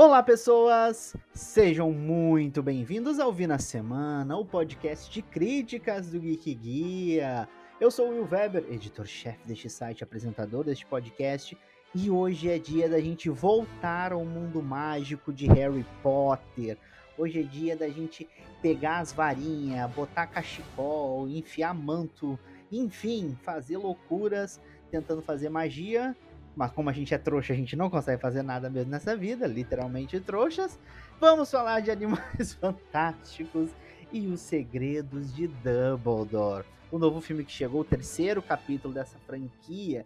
[0.00, 1.16] Olá, pessoas!
[1.34, 7.48] Sejam muito bem-vindos ao Vi na Semana, o podcast de críticas do Geek Guia.
[7.80, 11.58] Eu sou o Will Weber, editor-chefe deste site, apresentador deste podcast,
[11.92, 16.78] e hoje é dia da gente voltar ao mundo mágico de Harry Potter.
[17.18, 18.28] Hoje é dia da gente
[18.62, 22.38] pegar as varinhas, botar cachecol, enfiar manto,
[22.70, 24.60] enfim, fazer loucuras
[24.92, 26.16] tentando fazer magia
[26.58, 29.46] mas como a gente é trouxa, a gente não consegue fazer nada mesmo nessa vida,
[29.46, 30.76] literalmente trouxas.
[31.20, 33.70] Vamos falar de Animais Fantásticos
[34.12, 36.64] e os Segredos de Dumbledore.
[36.90, 40.04] O novo filme que chegou, o terceiro capítulo dessa franquia.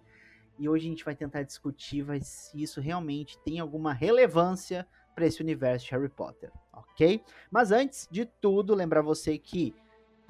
[0.59, 5.41] E hoje a gente vai tentar discutir se isso realmente tem alguma relevância para esse
[5.41, 7.23] universo de Harry Potter, ok?
[7.51, 9.75] Mas antes de tudo, lembrar você que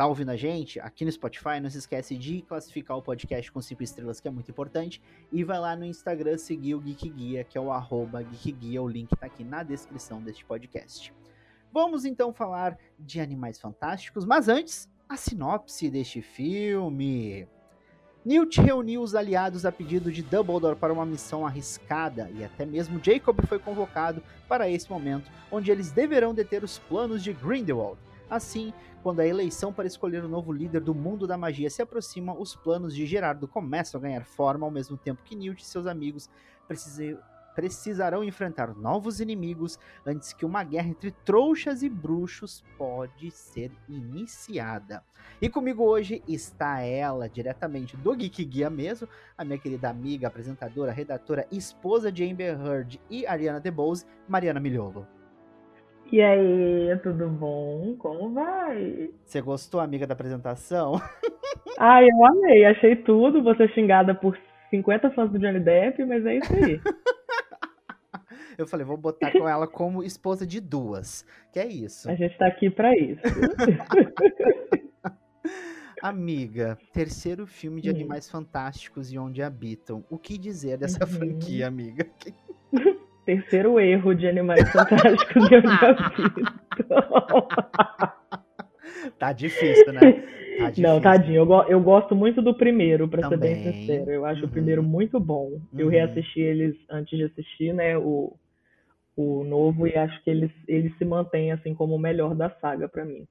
[0.02, 3.62] tá ouvindo a gente aqui no Spotify, não se esquece de classificar o podcast com
[3.62, 5.00] cinco estrelas, que é muito importante.
[5.30, 8.82] E vai lá no Instagram seguir o Geek Guia, que é o arroba Geek Guia,
[8.82, 11.14] o link tá aqui na descrição deste podcast.
[11.72, 17.46] Vamos então falar de Animais Fantásticos, mas antes, a sinopse deste filme.
[18.24, 23.00] Newt reuniu os aliados a pedido de Dumbledore para uma missão arriscada, e até mesmo
[23.00, 28.00] Jacob foi convocado para esse momento, onde eles deverão deter os planos de Grindelwald.
[28.32, 32.32] Assim, quando a eleição para escolher o novo líder do mundo da magia se aproxima,
[32.32, 35.86] os planos de Gerardo começam a ganhar forma ao mesmo tempo que Newt e seus
[35.86, 36.30] amigos
[37.54, 45.04] precisarão enfrentar novos inimigos antes que uma guerra entre trouxas e bruxos pode ser iniciada.
[45.38, 50.90] E comigo hoje está ela, diretamente do Geek Guia mesmo, a minha querida amiga, apresentadora,
[50.90, 55.06] redatora, esposa de Amber Heard e Ariana DeBose, Mariana Milholo.
[56.12, 57.96] E aí, tudo bom?
[57.96, 59.08] Como vai?
[59.24, 61.00] Você gostou, amiga, da apresentação?
[61.80, 63.42] Ai, eu amei, achei tudo.
[63.42, 66.78] Você xingada por 50 fãs do Johnny Depp, mas é isso aí.
[68.58, 71.26] eu falei, vou botar com ela como esposa de duas.
[71.50, 72.10] Que é isso.
[72.10, 73.22] A gente tá aqui para isso.
[76.02, 77.94] Amiga, terceiro filme de hum.
[77.94, 80.04] Animais Fantásticos e Onde Habitam.
[80.10, 81.10] O que dizer dessa uhum.
[81.10, 82.06] franquia, amiga?
[83.24, 86.22] Terceiro erro de Animais Fantásticos que eu já vi.
[89.18, 90.00] tá difícil, né?
[90.58, 90.82] Tá difícil.
[90.82, 91.36] Não, tadinho.
[91.36, 93.54] Eu, go eu gosto muito do primeiro, pra Também.
[93.54, 94.10] ser bem sincero.
[94.10, 94.48] Eu acho uhum.
[94.48, 95.52] o primeiro muito bom.
[95.52, 95.60] Uhum.
[95.78, 98.36] Eu reassisti eles antes de assistir, né, o,
[99.16, 102.88] o novo, e acho que eles, eles se mantêm, assim, como o melhor da saga
[102.88, 103.26] para mim.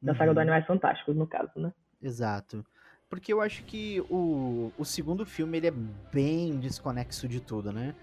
[0.00, 0.18] Da uhum.
[0.18, 0.42] saga do uhum.
[0.42, 1.72] Animais Fantásticos, no caso, né?
[2.02, 2.64] Exato.
[3.08, 5.74] Porque eu acho que o, o segundo filme, ele é
[6.12, 7.94] bem desconexo de tudo, né?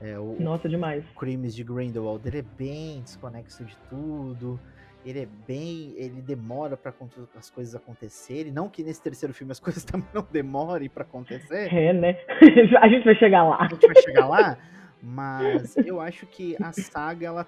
[0.00, 1.04] É, o, Nossa, demais.
[1.18, 4.58] Crimes de Grindelwald, ele é bem desconexo de tudo.
[5.04, 5.94] Ele é bem.
[5.96, 6.92] Ele demora para
[7.36, 8.52] as coisas acontecerem.
[8.52, 11.72] Não que nesse terceiro filme as coisas também não demorem para acontecer.
[11.72, 12.18] É, né?
[12.80, 13.58] a gente vai chegar lá.
[13.60, 14.58] A gente vai chegar lá.
[15.02, 17.46] Mas eu acho que a saga, ela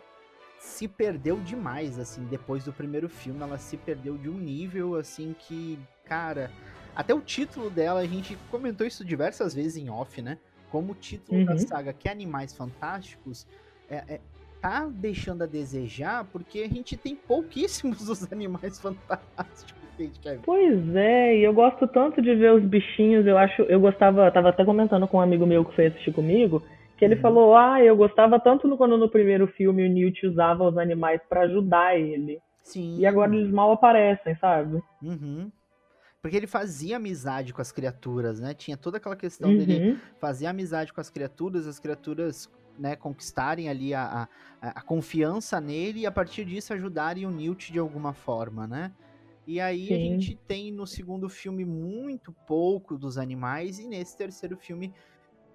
[0.59, 3.43] se perdeu demais, assim, depois do primeiro filme.
[3.43, 6.51] Ela se perdeu de um nível, assim, que, cara.
[6.95, 10.39] Até o título dela, a gente comentou isso diversas vezes em off, né?
[10.73, 11.45] Como o título uhum.
[11.45, 13.47] da saga, que é Animais Fantásticos,
[13.91, 14.21] é, é,
[14.59, 20.19] tá deixando a desejar, porque a gente tem pouquíssimos dos animais fantásticos que a gente
[20.19, 20.41] quer ver.
[20.43, 24.49] Pois é, e eu gosto tanto de ver os bichinhos, eu acho, eu gostava, tava
[24.49, 26.63] até comentando com um amigo meu que foi assistir comigo,
[26.97, 27.21] que ele uhum.
[27.21, 31.21] falou, ah, eu gostava tanto no, quando no primeiro filme o Newt usava os animais
[31.29, 32.41] para ajudar ele.
[32.63, 32.97] Sim.
[32.99, 34.81] E agora eles mal aparecem, sabe?
[35.03, 35.51] Uhum.
[36.23, 38.55] Porque ele fazia amizade com as criaturas, né?
[38.55, 39.59] Tinha toda aquela questão uhum.
[39.59, 44.29] dele fazer amizade com as criaturas, as criaturas né, conquistarem ali a,
[44.63, 48.93] a, a, confiança nele e a partir disso ajudarem o Newt de alguma forma, né?
[49.45, 49.95] E aí Sim.
[49.95, 54.95] a gente tem no segundo filme muito pouco dos animais e nesse terceiro filme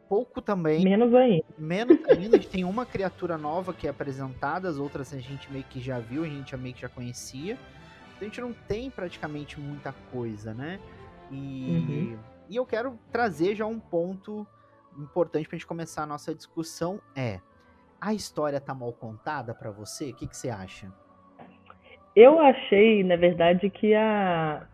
[0.10, 0.84] pouco também.
[0.84, 1.46] Menos ainda.
[1.58, 2.36] Menos ainda.
[2.36, 5.80] A gente tem uma criatura nova que é apresentada, as outras a gente meio que
[5.80, 7.58] já viu, a gente meio que já conhecia
[8.20, 10.80] a gente não tem praticamente muita coisa, né?
[11.32, 12.20] E, uhum.
[12.50, 14.48] e eu quero trazer já um ponto
[14.98, 17.40] importante pra gente começar a nossa discussão é
[18.00, 20.12] a história tá mal contada para você?
[20.12, 20.88] O que, que você acha?
[22.16, 24.68] Eu achei, na verdade, que a,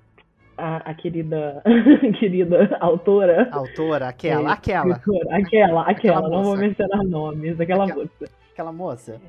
[0.58, 1.62] a, a querida
[2.20, 3.50] querida autora.
[3.52, 4.96] Autora, aquela, é, aquela.
[4.96, 8.30] Aquela, aquela, aquela não vou mencionar nomes, aquela, aquela moça.
[8.52, 9.22] Aquela moça.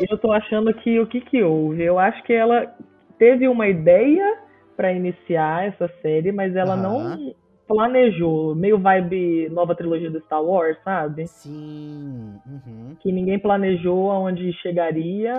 [0.00, 1.82] Eu tô achando que o que que houve?
[1.82, 2.74] Eu acho que ela
[3.20, 4.38] teve uma ideia
[4.74, 6.82] para iniciar essa série, mas ela uhum.
[6.82, 7.34] não
[7.68, 11.26] planejou, meio vibe nova trilogia do Star Wars, sabe?
[11.26, 12.34] Sim.
[12.46, 12.96] Uhum.
[12.98, 15.38] Que ninguém planejou aonde chegaria.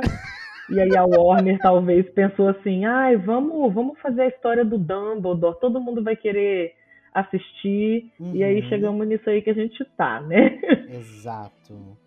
[0.70, 5.60] e aí a Warner talvez pensou assim, ai, vamos, vamos fazer a história do Dumbledore,
[5.60, 6.74] todo mundo vai querer
[7.12, 8.12] assistir.
[8.20, 8.36] Uhum.
[8.36, 8.70] E aí uhum.
[8.70, 10.60] chegamos nisso aí que a gente tá, né?
[10.88, 11.98] Exato.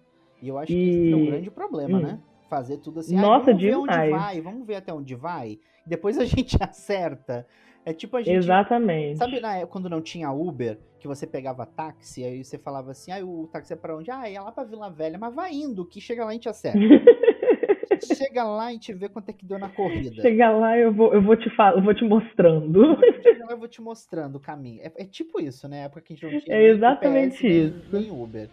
[0.41, 0.75] E eu acho e...
[0.75, 2.03] que isso é um grande problema, hum.
[2.03, 2.19] né?
[2.55, 3.17] Fazer tudo assim.
[3.17, 3.61] Nossa, ah, vamos demais.
[3.61, 5.59] ver onde vai, vamos ver até onde vai.
[5.85, 7.45] Depois a gente acerta.
[7.85, 8.37] É tipo a gente.
[8.37, 9.19] Exatamente.
[9.19, 13.25] Sabe na, quando não tinha Uber, que você pegava táxi, aí você falava assim, ah,
[13.25, 14.09] o táxi é pra onde?
[14.11, 16.49] Ah, é lá pra Vila Velha, mas vai indo, que chega lá e a gente
[16.49, 16.79] acerta.
[18.17, 20.23] chega lá e te vê quanto é que deu na corrida.
[20.23, 22.97] Chega lá, eu vou, eu vou te eu vou te mostrando.
[23.21, 24.81] Chega lá, eu vou te mostrando o caminho.
[24.81, 25.85] É, é tipo isso, né?
[25.85, 27.93] É porque a gente não tinha É exatamente GPS, isso.
[27.93, 28.49] Nem, nem Uber.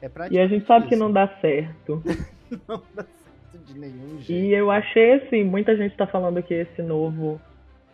[0.00, 0.88] É e a gente sabe isso.
[0.88, 2.02] que não dá certo.
[2.66, 3.20] não dá certo
[3.58, 4.32] de nenhum jeito.
[4.32, 7.40] E eu achei assim, muita gente tá falando que esse novo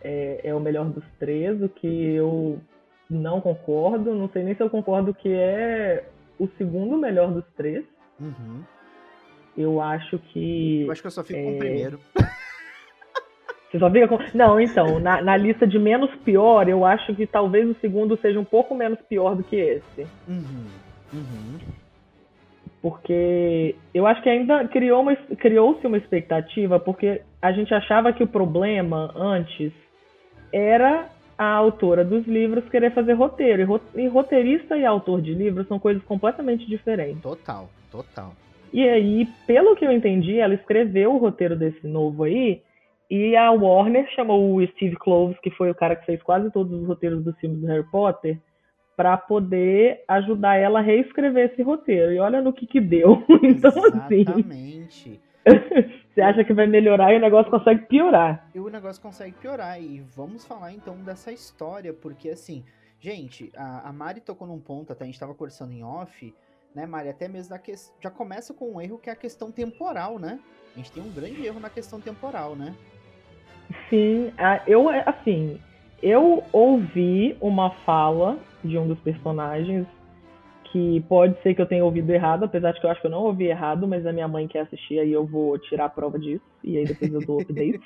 [0.03, 2.61] é, é o melhor dos três, o que eu
[3.08, 4.14] não concordo.
[4.14, 6.05] Não sei nem se eu concordo que é
[6.38, 7.85] o segundo melhor dos três.
[8.20, 8.62] Uhum.
[9.56, 10.82] Eu acho que.
[10.82, 11.43] Eu acho que eu só fico é...
[11.43, 12.00] com o é, primeiro.
[13.70, 14.19] Você só fica com.
[14.35, 18.38] Não, então, na, na lista de menos pior, eu acho que talvez o segundo seja
[18.38, 20.06] um pouco menos pior do que esse.
[20.29, 20.67] Uhum.
[21.12, 21.58] Uhum.
[22.82, 28.23] Porque eu acho que ainda criou uma, criou-se uma expectativa, porque a gente achava que
[28.23, 29.73] o problema antes
[30.52, 31.08] era
[31.38, 33.81] a autora dos livros querer fazer roteiro.
[33.94, 37.23] E roteirista e autor de livros são coisas completamente diferentes.
[37.23, 38.32] Total, total.
[38.73, 42.62] E aí, pelo que eu entendi, ela escreveu o roteiro desse novo aí,
[43.11, 46.72] e a Warner chamou o Steve Kloves, que foi o cara que fez quase todos
[46.81, 48.38] os roteiros dos filmes do Harry Potter,
[48.96, 52.12] para poder ajudar ela a reescrever esse roteiro.
[52.12, 53.22] E olha no que que deu.
[53.43, 54.81] então, assim, Exatamente.
[54.88, 55.20] assim.
[56.14, 58.48] Você acha que vai melhorar e o negócio consegue piorar.
[58.54, 59.81] E o negócio consegue piorar.
[59.81, 62.64] E vamos falar então dessa história, porque assim,
[62.98, 66.34] gente, a, a Mari tocou num ponto, até a gente tava conversando em off,
[66.75, 67.10] né, Mari?
[67.10, 67.75] Até mesmo da que...
[68.00, 70.40] já começa com um erro que é a questão temporal, né?
[70.75, 72.75] A gente tem um grande erro na questão temporal, né?
[73.90, 74.32] Sim,
[74.66, 75.60] eu, assim,
[76.02, 79.87] eu ouvi uma fala de um dos personagens
[80.64, 83.10] que pode ser que eu tenha ouvido errado, apesar de que eu acho que eu
[83.10, 86.19] não ouvi errado, mas a minha mãe quer assistir, aí eu vou tirar a prova
[86.19, 87.81] disso, e aí depois eu dou updates.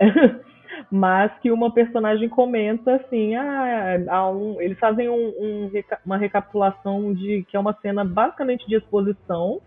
[0.90, 5.70] mas que uma personagem comenta assim, ah, um, eles fazem um, um,
[6.04, 9.60] uma recapitulação de que é uma cena basicamente de exposição,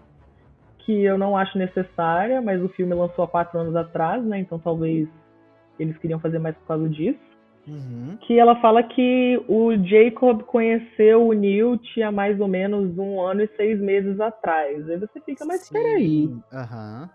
[0.79, 4.39] que eu não acho necessária, mas o filme lançou há quatro anos atrás, né?
[4.39, 5.07] Então talvez
[5.79, 7.36] eles queriam fazer mais por causa disso.
[7.67, 8.17] Uhum.
[8.21, 13.41] Que ela fala que o Jacob conheceu o Newt há mais ou menos um ano
[13.41, 14.89] e seis meses atrás.
[14.89, 15.73] Aí você fica, mas Sim.
[15.73, 16.25] peraí.
[16.27, 17.09] Uhum.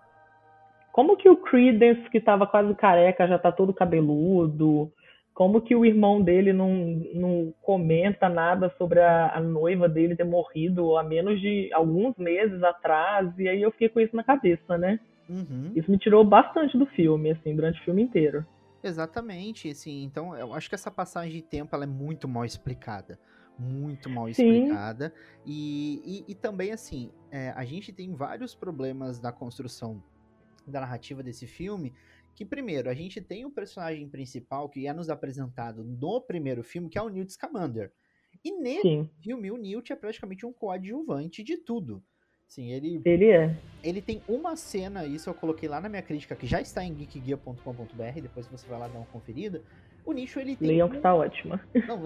[0.92, 4.92] Como que o Credence, que tava quase careca, já tá todo cabeludo?
[5.32, 10.24] Como que o irmão dele não, não comenta nada sobre a, a noiva dele ter
[10.24, 13.32] morrido há menos de alguns meses atrás?
[13.38, 15.00] E aí eu fiquei com isso na cabeça, né?
[15.30, 15.72] Uhum.
[15.74, 18.44] Isso me tirou bastante do filme, assim, durante o filme inteiro.
[18.82, 23.18] Exatamente, assim, então eu acho que essa passagem de tempo ela é muito mal explicada
[23.58, 25.12] muito mal explicada.
[25.46, 30.02] E, e, e, também, assim, é, a gente tem vários problemas na construção
[30.66, 31.92] da narrativa desse filme.
[32.34, 36.88] Que, primeiro, a gente tem o personagem principal que é nos apresentado no primeiro filme,
[36.88, 37.92] que é o Newt Scamander.
[38.44, 39.10] E nesse Sim.
[39.22, 42.02] filme, o Newt é praticamente um coadjuvante de tudo.
[42.52, 43.00] Sim, ele.
[43.02, 43.56] Ele é.
[43.82, 46.92] Ele tem uma cena, isso eu coloquei lá na minha crítica, que já está em
[46.92, 49.62] geekguia.com.br, depois você vai lá dar uma conferida.
[50.04, 50.68] O nicho ele tem.
[50.68, 51.62] Leiam que tá ótima.
[51.88, 52.02] Não.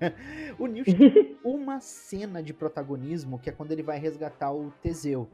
[0.58, 5.28] o nicho tem uma cena de protagonismo que é quando ele vai resgatar o Teseu.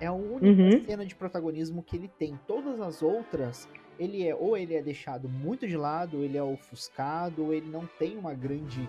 [0.00, 0.84] É a única uhum.
[0.84, 2.38] cena de protagonismo que ele tem.
[2.46, 3.68] Todas as outras,
[3.98, 7.68] ele é ou ele é deixado muito de lado, ou ele é ofuscado, ou ele
[7.68, 8.88] não tem uma grande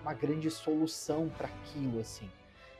[0.00, 2.28] uma grande solução para aquilo assim.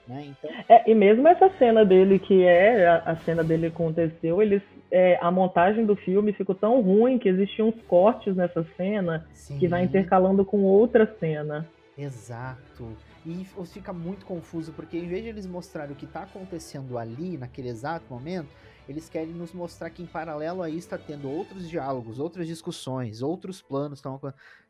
[0.07, 0.29] Né?
[0.29, 0.51] Então...
[0.69, 5.19] É, e mesmo essa cena dele, que é a, a cena dele aconteceu, eles, é,
[5.21, 9.59] a montagem do filme ficou tão ruim que existiam uns cortes nessa cena Sim.
[9.59, 11.69] que vai intercalando com outra cena.
[11.97, 12.97] Exato.
[13.27, 17.37] E fica muito confuso, porque em vez de eles mostrarem o que está acontecendo ali,
[17.37, 18.49] naquele exato momento,
[18.89, 23.23] eles querem nos mostrar que em paralelo a isso está tendo outros diálogos, outras discussões,
[23.23, 24.03] outros planos.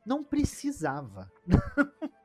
[0.05, 1.31] Não precisava.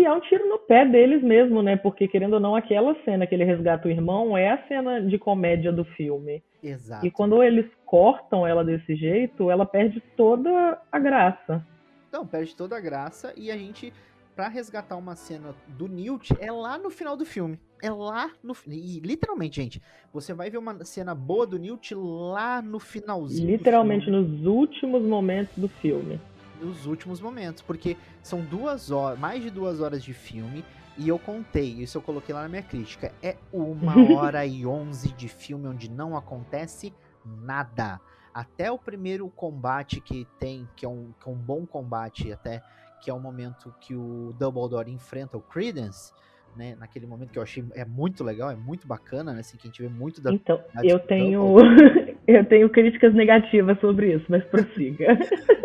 [0.00, 1.76] E é um tiro no pé deles mesmo, né?
[1.76, 5.18] Porque, querendo ou não, aquela cena que ele resgata o irmão é a cena de
[5.18, 6.42] comédia do filme.
[6.62, 7.06] Exato.
[7.06, 11.62] E quando eles cortam ela desse jeito, ela perde toda a graça.
[12.10, 13.92] Não, perde toda a graça e a gente,
[14.34, 17.60] para resgatar uma cena do Newt, é lá no final do filme.
[17.82, 18.56] É lá no.
[18.68, 19.82] E literalmente, gente,
[20.14, 23.50] você vai ver uma cena boa do Newt lá no finalzinho.
[23.50, 26.18] Literalmente nos últimos momentos do filme
[26.60, 30.64] nos últimos momentos, porque são duas horas, mais de duas horas de filme,
[30.96, 35.12] e eu contei, isso eu coloquei lá na minha crítica, é uma hora e onze
[35.12, 36.92] de filme onde não acontece
[37.24, 38.00] nada.
[38.32, 42.62] Até o primeiro combate que tem, que é um, que é um bom combate até,
[43.00, 46.12] que é o momento que o Dumbledore enfrenta o Credence,
[46.56, 49.66] né, naquele momento que eu achei é muito legal, é muito bacana, né, assim, que
[49.66, 51.54] a gente vê muito da Então, eu tenho
[52.36, 55.18] eu tenho críticas negativas sobre isso, mas prossiga.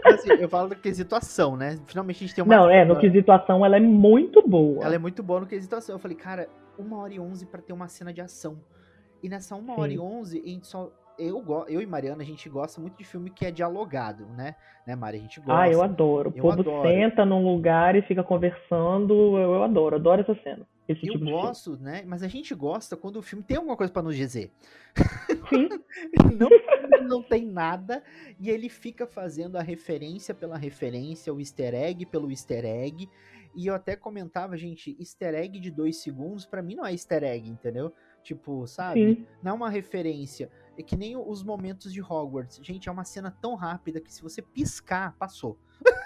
[0.05, 1.77] assim, eu falo do quesito ação, né?
[1.87, 4.83] Finalmente a gente tem uma Não, é, no quesito ação ela é muito boa.
[4.83, 5.95] Ela é muito boa no quesito ação.
[5.95, 8.57] Eu falei, cara, uma hora e onze para ter uma cena de ação.
[9.21, 12.47] E nessa uma hora e onze, a gente só eu, eu e Mariana, a gente
[12.49, 14.55] gosta muito de filme que é dialogado, né?
[14.85, 15.17] Né, Mari?
[15.17, 15.61] A gente gosta.
[15.61, 16.29] Ah, eu adoro.
[16.29, 16.87] O povo adoro.
[16.87, 19.13] senta num lugar e fica conversando.
[19.37, 20.65] Eu, eu adoro, adoro essa cena.
[20.87, 22.03] Esse eu tipo gosto, né?
[22.05, 24.51] Mas a gente gosta quando o filme tem alguma coisa para nos dizer.
[25.49, 25.69] Sim.
[26.37, 26.49] não,
[27.07, 28.03] não tem nada
[28.39, 33.09] e ele fica fazendo a referência pela referência, o easter egg pelo easter egg.
[33.55, 37.23] E eu até comentava, gente, easter egg de dois segundos, para mim não é easter
[37.23, 37.91] egg, entendeu?
[38.21, 39.15] Tipo, sabe?
[39.15, 39.27] Sim.
[39.41, 40.51] Não é uma referência.
[40.77, 42.59] É que nem os momentos de Hogwarts.
[42.61, 45.57] Gente, é uma cena tão rápida que se você piscar, passou.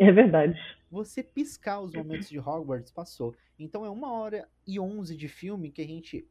[0.00, 0.58] É verdade.
[0.90, 3.34] Você piscar os momentos de Hogwarts, passou.
[3.58, 6.26] Então é uma hora e onze de filme que a gente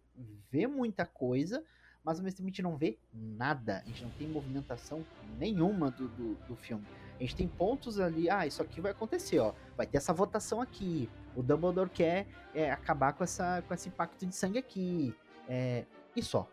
[0.52, 1.64] vê muita coisa,
[2.04, 3.82] mas ao mesmo tempo a gente não vê nada.
[3.84, 5.04] A gente não tem movimentação
[5.40, 6.86] nenhuma do, do, do, filme.
[7.18, 9.54] A gente tem pontos ali, ah, isso aqui vai acontecer, ó.
[9.78, 11.10] Vai ter essa votação aqui.
[11.36, 15.14] O Dumbledore quer é, acabar com, essa, com esse impacto de sangue aqui.
[15.48, 15.86] É,
[16.16, 16.48] e só.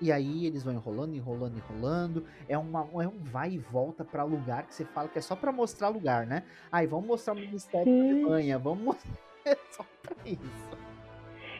[0.00, 2.24] E aí eles vão enrolando, enrolando, enrolando.
[2.48, 5.34] É, uma, é um vai e volta para lugar que você fala que é só
[5.34, 6.42] para mostrar lugar, né?
[6.70, 7.98] Aí vamos mostrar o Ministério Sim.
[7.98, 9.12] da Alemanha, vamos mostrar.
[9.46, 10.86] É só pra isso.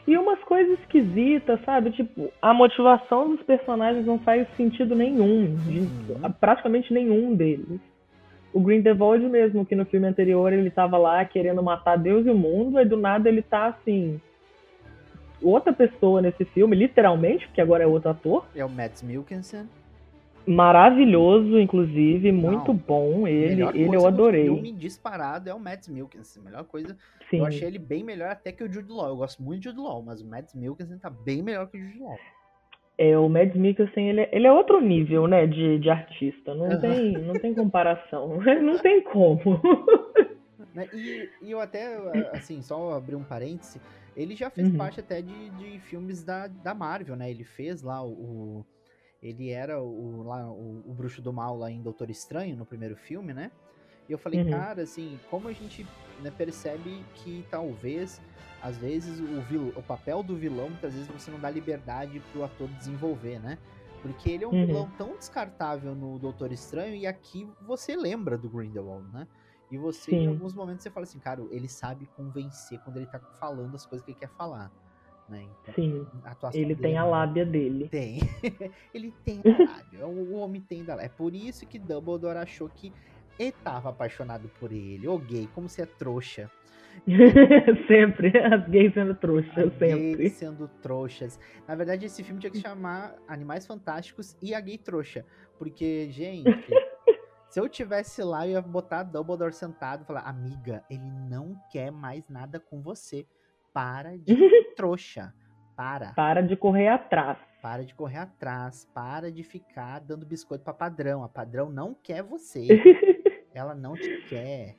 [0.07, 1.91] E umas coisas esquisitas, sabe?
[1.91, 5.57] Tipo, a motivação dos personagens não faz sentido nenhum.
[5.67, 6.31] Uhum.
[6.39, 7.81] Praticamente nenhum deles.
[8.53, 12.35] O Grindelwald mesmo, que no filme anterior ele tava lá querendo matar Deus e o
[12.35, 14.21] mundo, e do nada ele tá assim
[15.41, 18.45] outra pessoa nesse filme, literalmente, porque agora é outro ator.
[18.55, 19.65] É o Matt Milkinson.
[20.45, 23.27] Maravilhoso, inclusive, muito Não, bom.
[23.27, 24.49] Ele, ele eu adorei.
[24.49, 26.41] O filme disparado é o Matt Milkinson.
[26.41, 26.95] Melhor coisa.
[27.29, 27.39] Sim.
[27.39, 29.09] Eu achei ele bem melhor até que o Jude Law.
[29.09, 31.81] Eu gosto muito de Jude Law, mas o Matt Milkinson tá bem melhor que o
[31.81, 32.17] Jude Law.
[32.97, 36.55] É, o Mads Mikkelsen, ele, ele é outro nível, né, de, de artista.
[36.55, 36.79] Não, uhum.
[36.79, 38.39] tem, não tem comparação.
[38.61, 39.39] não tem como.
[40.77, 41.97] Né, e, e eu até,
[42.37, 43.81] assim, só abrir um parêntese,
[44.15, 44.77] ele já fez uhum.
[44.77, 47.31] parte até de, de filmes da, da Marvel, né?
[47.31, 48.63] Ele fez lá o.
[49.19, 52.95] ele era o, lá, o, o, Bruxo do Mal lá em Doutor Estranho, no primeiro
[52.95, 53.51] filme, né?
[54.07, 54.51] E eu falei, uhum.
[54.51, 55.83] cara, assim, como a gente
[56.21, 58.21] né, percebe que talvez,
[58.61, 62.43] às vezes, o, vil, o papel do vilão, muitas vezes você não dá liberdade pro
[62.43, 63.57] ator desenvolver, né?
[64.03, 64.65] Porque ele é um uhum.
[64.67, 69.27] vilão tão descartável no Doutor Estranho e aqui você lembra do Grindelwald, né?
[69.69, 70.17] E você, Sim.
[70.23, 73.85] em alguns momentos, você fala assim, cara, ele sabe convencer quando ele tá falando as
[73.85, 74.71] coisas que ele quer falar.
[75.27, 75.45] Né?
[75.61, 76.07] Então, Sim.
[76.53, 77.89] ele tem a lábia dele.
[77.89, 78.19] Tem.
[78.93, 80.07] ele tem a lábia.
[80.07, 81.07] o homem tem da lábia.
[81.07, 82.93] É por isso que Dumbledore achou que
[83.37, 85.07] ele tava apaixonado por ele.
[85.07, 86.49] Ô gay, como você é trouxa.
[87.87, 88.31] sempre.
[88.39, 90.15] As gays sendo trouxas, As sempre.
[90.15, 91.39] Gays sendo trouxas.
[91.67, 95.25] Na verdade, esse filme tinha que chamar Animais Fantásticos e a Gay Trouxa.
[95.59, 96.47] Porque, gente.
[97.57, 101.91] Se eu tivesse lá, eu ia botar Dumbledore sentado e falar: Amiga, ele não quer
[101.91, 103.25] mais nada com você.
[103.73, 104.35] Para de
[104.77, 105.33] trouxa.
[105.75, 106.13] Para.
[106.13, 107.39] Para de correr atrás.
[107.59, 108.87] Para de correr atrás.
[108.93, 111.23] Para de ficar dando biscoito pra padrão.
[111.23, 112.67] A padrão não quer você.
[113.55, 114.75] Ela não te quer.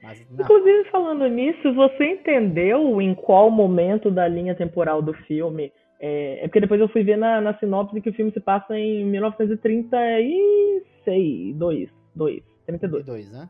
[0.00, 5.72] Mas, Inclusive, falando nisso, você entendeu em qual momento da linha temporal do filme?
[5.98, 8.78] É, é porque depois eu fui ver na, na sinopse que o filme se passa
[8.78, 12.01] em 1936, 2.
[12.14, 12.42] 2.
[12.66, 13.04] 32.
[13.04, 13.48] 32, né?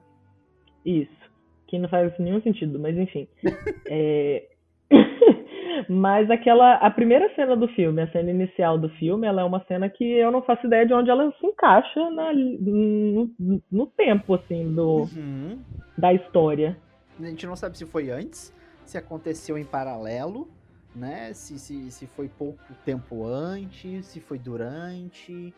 [0.85, 1.33] Isso.
[1.67, 3.29] Que não faz nenhum sentido, mas enfim.
[3.89, 4.49] é...
[5.89, 6.75] mas aquela.
[6.75, 10.05] A primeira cena do filme, a cena inicial do filme, ela é uma cena que
[10.05, 13.31] eu não faço ideia de onde ela se encaixa na, no,
[13.71, 15.59] no tempo, assim, do, uhum.
[15.97, 16.77] da história.
[17.19, 18.55] A gente não sabe se foi antes,
[18.85, 20.49] se aconteceu em paralelo,
[20.95, 21.33] né?
[21.33, 25.55] Se, se, se foi pouco tempo antes, se foi durante.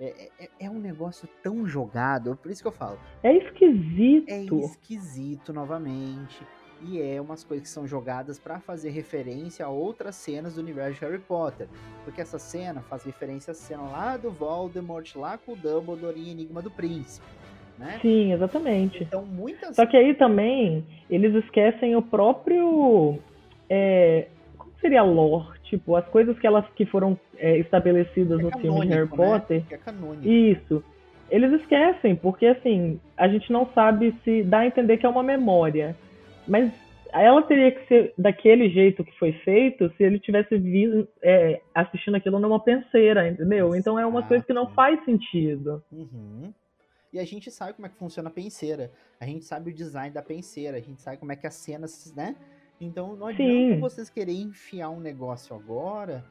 [0.00, 2.98] É, é, é, um negócio tão jogado, por isso que eu falo.
[3.22, 4.28] É esquisito.
[4.28, 6.44] É esquisito novamente.
[6.82, 10.98] E é umas coisas que são jogadas para fazer referência a outras cenas do universo
[10.98, 11.68] de Harry Potter.
[12.04, 16.30] Porque essa cena faz referência à cena lá do Voldemort, lá com o Dumbledore em
[16.30, 17.26] Enigma do Príncipe.
[17.78, 17.98] Né?
[18.02, 19.02] Sim, exatamente.
[19.02, 19.76] Então, muitas...
[19.76, 23.18] Só que aí também eles esquecem o próprio.
[23.68, 24.28] É...
[24.58, 25.53] Como seria lore?
[25.74, 29.16] Tipo, as coisas que elas que foram é, estabelecidas é no canônico, filme Harry né?
[29.16, 29.64] Potter.
[29.68, 30.28] É canônico.
[30.28, 30.84] Isso.
[31.28, 35.22] Eles esquecem, porque assim, a gente não sabe se dá a entender que é uma
[35.22, 35.96] memória.
[36.46, 36.72] Mas
[37.12, 42.16] ela teria que ser daquele jeito que foi feito se ele tivesse visto, é, assistindo
[42.16, 43.74] aquilo numa penseira, entendeu?
[43.74, 45.82] Então é uma coisa que não faz sentido.
[45.90, 46.54] Uhum.
[47.12, 48.92] E a gente sabe como é que funciona a penseira.
[49.20, 50.76] A gente sabe o design da penseira.
[50.76, 52.36] A gente sabe como é que as cenas, né?
[52.80, 53.80] Então não adianta Sim.
[53.80, 56.24] vocês querem enfiar um negócio agora,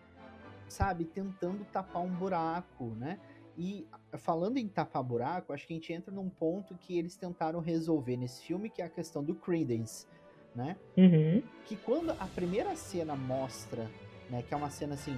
[0.68, 3.20] sabe, tentando tapar um buraco, né?
[3.58, 7.60] E falando em tapar buraco, acho que a gente entra num ponto que eles tentaram
[7.60, 10.08] resolver nesse filme, que é a questão do Credence,
[10.56, 10.76] né?
[10.98, 11.44] Uhum.
[11.66, 13.88] Que quando a primeira cena mostra,
[14.30, 15.16] né, que é uma cena assim,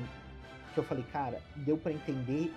[0.73, 2.53] que eu falei, cara, deu para entender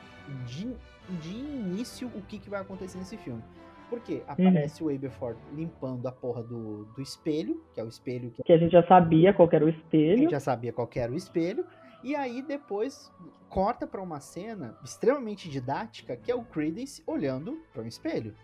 [0.46, 0.76] de,
[1.20, 3.42] de início o que, que vai acontecer nesse filme.
[3.88, 4.90] Porque aparece uhum.
[4.90, 8.42] o Aberforth limpando a porra do, do espelho, que é o espelho que...
[8.42, 10.14] que a gente já sabia qual era o espelho.
[10.14, 11.64] A gente já sabia qual era o espelho.
[12.04, 13.12] E aí depois
[13.48, 18.34] corta para uma cena extremamente didática, que é o Credence olhando para um espelho.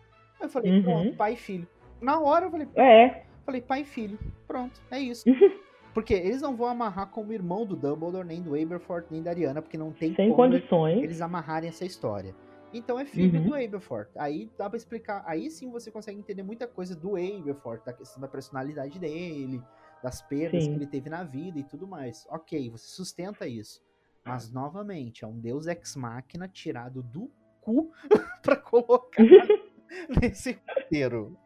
[0.40, 0.82] Eu falei, uhum.
[0.82, 1.68] pronto, pai e filho.
[2.00, 3.22] Na hora eu falei, é.
[3.44, 4.18] falei, pai e filho.
[4.46, 5.24] Pronto, é isso.
[5.94, 9.62] Porque eles não vão amarrar como irmão do Dumbledore, nem do Aberforth, nem da Ariana,
[9.62, 11.00] porque não tem Sem como condições.
[11.00, 12.34] eles amarrarem essa história.
[12.74, 13.46] Então é filho uhum.
[13.46, 14.10] do Aberforth.
[14.16, 15.22] Aí dá pra explicar.
[15.26, 19.62] Aí sim você consegue entender muita coisa do Aberforth, da questão da personalidade dele,
[20.02, 20.70] das perdas sim.
[20.70, 22.26] que ele teve na vida e tudo mais.
[22.28, 23.80] Ok, você sustenta isso.
[24.24, 27.92] Mas, novamente, é um deus ex-máquina tirado do cu
[28.42, 29.22] pra colocar
[30.20, 31.36] nesse roteiro.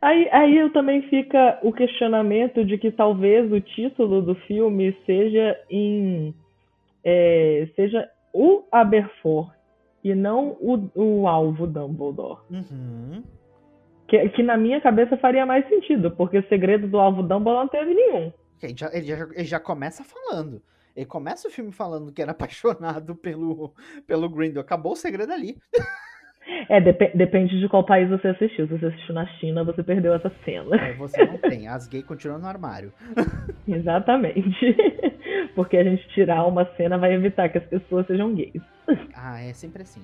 [0.00, 5.60] Aí, aí eu também fica o questionamento de que talvez o título do filme seja
[5.70, 6.34] em
[7.04, 9.52] é, seja o Aberforth
[10.02, 12.40] e não o, o alvo Dumbledore.
[12.50, 13.22] Uhum.
[14.06, 17.68] Que, que na minha cabeça faria mais sentido, porque o segredo do alvo Dumbledore não
[17.68, 18.32] teve nenhum.
[18.62, 20.62] Ele já, ele já, ele já começa falando.
[20.96, 23.72] Ele começa o filme falando que era apaixonado pelo,
[24.06, 24.62] pelo Grindel.
[24.62, 25.56] Acabou o segredo ali.
[26.68, 28.66] É, dep depende de qual país você assistiu.
[28.66, 30.76] Se você assistiu na China, você perdeu essa cena.
[30.76, 31.68] É, você não tem.
[31.68, 32.92] As gays continuam no armário.
[33.68, 34.76] Exatamente.
[35.54, 38.62] Porque a gente tirar uma cena vai evitar que as pessoas sejam gays.
[39.20, 40.00] Ah, é sempre assim.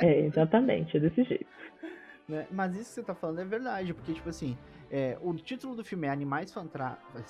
[0.00, 0.96] É, exatamente.
[0.96, 1.46] É desse jeito.
[2.28, 2.46] Né?
[2.50, 3.94] Mas isso que você tá falando é verdade.
[3.94, 4.58] Porque, tipo assim,
[4.90, 6.52] é, o título do filme é Animais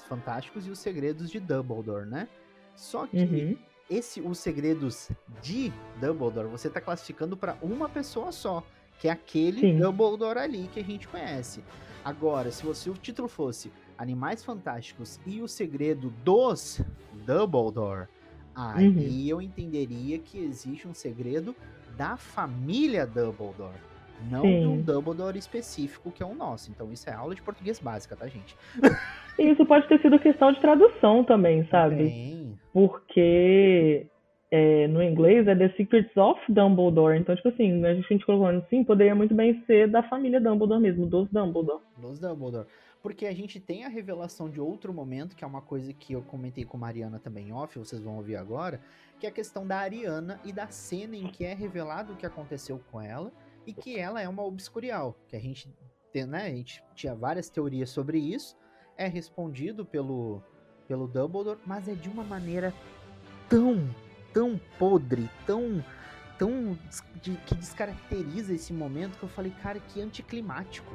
[0.09, 2.27] Fantásticos e os Segredos de Dumbledore, né?
[2.75, 3.57] Só que uhum
[3.91, 5.11] esse os segredos
[5.43, 8.63] de Dumbledore você está classificando para uma pessoa só,
[8.99, 9.79] que é aquele Sim.
[9.79, 11.63] Dumbledore ali que a gente conhece.
[12.05, 16.81] Agora, se, você, o título fosse Animais Fantásticos e o segredo dos
[17.27, 18.07] Dumbledore,
[18.55, 19.29] aí uhum.
[19.29, 21.55] eu entenderia que existe um segredo
[21.97, 23.87] da família Dumbledore.
[24.31, 24.61] Não Sim.
[24.61, 26.71] de um Dumbledore específico que é o nosso.
[26.71, 28.57] Então isso é aula de português básica, tá, gente?
[29.39, 32.09] Isso pode ter sido questão de tradução também, sabe?
[32.09, 32.46] Sim.
[32.77, 34.07] Porque
[34.51, 37.19] é, no inglês é The Secrets of Dumbledore.
[37.19, 41.07] Então, tipo assim, a gente colocou assim, poderia muito bem ser da família Dumbledore mesmo,
[41.07, 41.81] dos Dumbledore.
[41.97, 42.67] Dos Dumbledore.
[43.03, 46.21] Porque a gente tem a revelação de outro momento, que é uma coisa que eu
[46.21, 48.79] comentei com Mariana também off, vocês vão ouvir agora,
[49.19, 52.27] que é a questão da Ariana e da cena em que é revelado o que
[52.27, 53.33] aconteceu com ela
[53.67, 55.67] e que ela é uma obscurial, que a gente
[56.15, 58.55] né, a gente tinha várias teorias sobre isso,
[58.99, 60.43] é respondido pelo,
[60.87, 62.73] pelo Dumbledore, mas é de uma maneira
[63.49, 63.89] tão,
[64.33, 65.85] tão podre, tão,
[66.39, 66.77] tão
[67.23, 70.95] de, que descaracteriza esse momento que eu falei, cara, que anticlimático.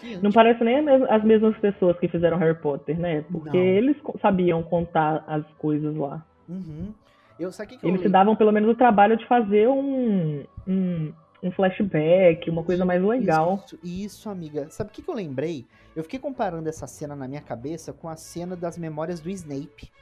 [0.00, 3.24] Que Não parece nem as mesmas pessoas que fizeram Harry Potter, né?
[3.30, 3.64] Porque Não.
[3.64, 6.24] eles sabiam contar as coisas lá.
[6.48, 6.92] Uhum.
[7.38, 11.12] Eu, que que eles se davam pelo menos o trabalho de fazer um, um
[11.44, 13.62] um flashback, uma coisa mais legal.
[13.66, 14.70] Isso, isso amiga.
[14.70, 15.66] Sabe o que, que eu lembrei?
[15.94, 19.92] Eu fiquei comparando essa cena na minha cabeça com a cena das memórias do Snape.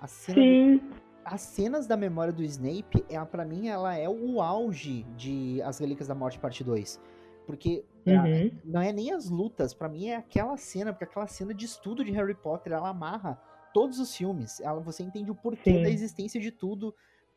[0.00, 0.76] A cena Sim.
[0.78, 1.06] Do...
[1.24, 5.80] As cenas da memória do Snape, é, para mim, ela é o auge de As
[5.80, 7.00] Relíquias da Morte, parte 2.
[7.44, 8.50] Porque é, uhum.
[8.64, 12.04] não é nem as lutas, para mim é aquela cena, porque aquela cena de estudo
[12.04, 13.40] de Harry Potter, ela amarra
[13.74, 14.60] todos os filmes.
[14.60, 15.82] Ela, você entende o porquê Sim.
[15.82, 16.94] da existência de tudo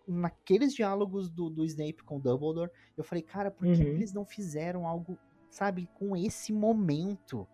[0.10, 3.88] naqueles diálogos do, do Snape com o Dumbledore, eu falei, cara, por que uhum.
[3.88, 5.18] eles não fizeram algo,
[5.50, 7.48] sabe, com esse momento,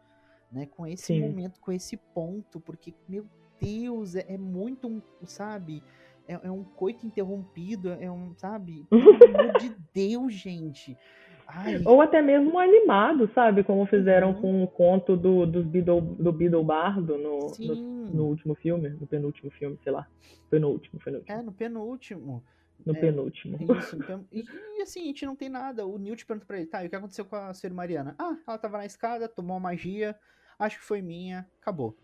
[0.52, 0.66] né?
[0.66, 1.22] Com esse Sim.
[1.22, 3.26] momento, com esse ponto, porque, meu
[3.60, 5.84] Deus, é, é muito, um, sabe?
[6.28, 8.86] É, é, um coito interrompido, é um, sabe?
[8.90, 10.98] Pelo amor de Deus, gente.
[11.48, 11.82] Ai.
[11.86, 13.64] Ou até mesmo animado, sabe?
[13.64, 14.42] Como fizeram uhum.
[14.42, 17.76] com o conto do, dos Beedle, do Beedle Bardo no, no,
[18.12, 20.08] no, último filme, no penúltimo filme, sei lá.
[20.50, 21.38] Penúltimo, penúltimo.
[21.38, 22.44] É, no penúltimo.
[22.86, 23.58] No é, penúltimo.
[23.80, 23.98] Isso,
[24.32, 24.44] e,
[24.78, 25.86] e, assim, a gente não tem nada.
[25.86, 28.16] O Newt pergunta pra ele, tá, e o que aconteceu com a Ser Mariana?
[28.20, 30.16] Ah, ela tava na escada, tomou uma magia,
[30.60, 31.96] acho que foi minha, acabou.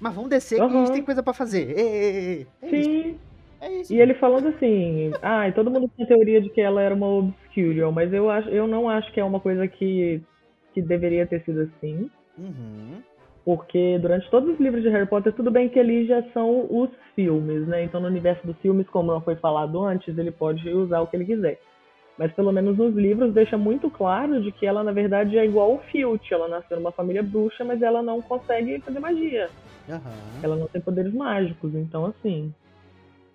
[0.00, 0.68] Mas vamos descer uhum.
[0.68, 1.76] que a gente tem coisa para fazer.
[1.76, 2.46] Ei, ei, ei.
[2.62, 3.10] É Sim.
[3.10, 3.28] Isso.
[3.60, 3.92] É isso.
[3.92, 7.06] E ele falando assim, ah, todo mundo tem a teoria de que ela era uma
[7.06, 10.22] obscurial, mas eu, acho, eu não acho que é uma coisa que,
[10.72, 12.10] que deveria ter sido assim.
[12.38, 13.02] Uhum.
[13.44, 16.90] Porque durante todos os livros de Harry Potter, tudo bem que ali já são os
[17.14, 17.82] filmes, né?
[17.82, 21.16] Então no universo dos filmes, como não foi falado antes, ele pode usar o que
[21.16, 21.58] ele quiser.
[22.18, 25.74] Mas pelo menos nos livros deixa muito claro de que ela na verdade é igual
[25.74, 26.32] o Filch.
[26.32, 29.48] Ela nasceu numa família bruxa, mas ela não consegue fazer magia.
[29.88, 30.40] Uhum.
[30.42, 32.52] Ela não tem poderes mágicos, então assim.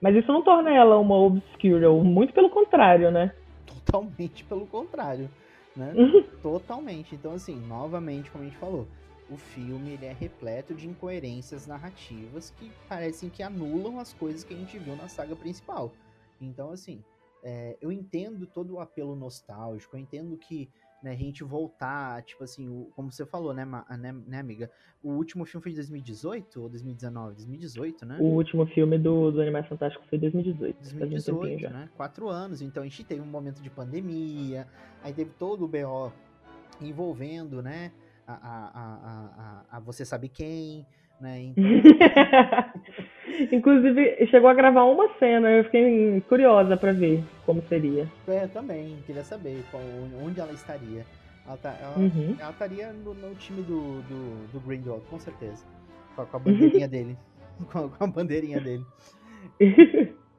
[0.04, 3.34] Mas isso não torna ela uma obscura, muito pelo contrário, né?
[3.66, 5.30] Totalmente pelo contrário,
[5.74, 5.94] né?
[6.44, 7.16] Totalmente.
[7.16, 8.86] Então assim, novamente, como a gente falou,
[9.30, 14.54] o filme ele é repleto de incoerências narrativas que parecem que anulam as coisas que
[14.54, 15.94] a gente viu na saga principal.
[16.42, 17.02] Então, assim,
[17.42, 20.70] é, eu entendo todo o apelo nostálgico, eu entendo que
[21.04, 24.72] né, a gente voltar, tipo assim, o, como você falou, né, né, né, amiga?
[25.04, 27.36] O último filme foi de 2018 ou 2019?
[27.36, 28.18] 2018, né?
[28.22, 30.96] O último filme do, do Animais Fantásticos foi 2018.
[30.96, 31.90] 2018, né?
[31.98, 32.62] Quatro anos.
[32.62, 34.66] Então a gente teve um momento de pandemia,
[35.04, 36.14] aí teve todo o BO
[36.82, 37.92] envolvendo, né?
[38.26, 40.88] A, a, a, a, a você sabe quem,
[41.20, 41.54] né?
[41.54, 41.64] Então...
[43.52, 48.10] Inclusive, chegou a gravar uma cena, eu fiquei curiosa para ver como seria.
[48.28, 49.84] É, também, queria saber qual,
[50.24, 51.06] onde ela estaria.
[51.46, 52.36] Ela, tá, ela, uhum.
[52.40, 55.66] ela estaria no, no, time do, do, do Grindelwald, com certeza.
[56.16, 57.18] Com, com a bandeirinha dele.
[57.72, 58.86] Com, com a bandeirinha dele.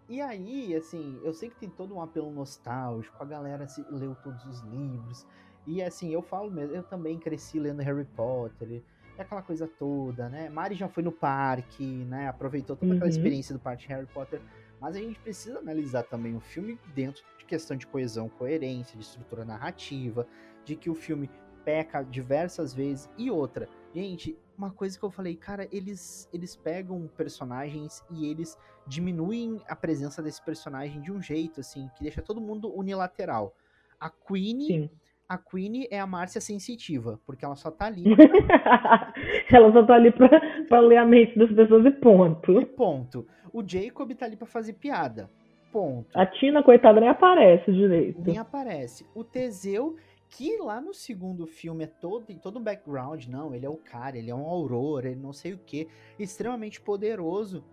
[0.08, 4.14] E aí, assim, eu sei que tem todo um apelo nostálgico, a galera se, leu
[4.22, 5.26] todos os livros.
[5.66, 8.82] E assim, eu falo mesmo, eu também cresci lendo Harry Potter
[9.16, 10.48] e aquela coisa toda, né?
[10.48, 12.28] Mari já foi no parque, né?
[12.28, 13.10] Aproveitou toda aquela uhum.
[13.10, 14.40] experiência do parque Harry Potter.
[14.80, 19.04] Mas a gente precisa analisar também o filme dentro de questão de coesão, coerência, de
[19.04, 20.26] estrutura narrativa,
[20.64, 21.30] de que o filme
[21.64, 23.08] peca diversas vezes.
[23.16, 28.58] E outra, gente, uma coisa que eu falei, cara, eles, eles pegam personagens e eles
[28.86, 33.54] diminuem a presença desse personagem de um jeito, assim, que deixa todo mundo unilateral.
[33.98, 34.90] A Queen Sim
[35.28, 38.04] a Queen é a Márcia sensitiva, porque ela só tá ali.
[39.50, 40.28] ela só tá ali pra,
[40.68, 42.60] pra ler a mente das pessoas e ponto.
[42.60, 43.26] E ponto.
[43.52, 45.30] O Jacob tá ali pra fazer piada.
[45.72, 46.06] Ponto.
[46.14, 48.20] A Tina, coitada, nem aparece direito.
[48.24, 49.06] Nem aparece.
[49.14, 49.96] O Teseu,
[50.28, 53.76] que lá no segundo filme é todo, tem todo um background, não, ele é o
[53.76, 57.64] cara, ele é um aurora, ele não sei o que, extremamente poderoso.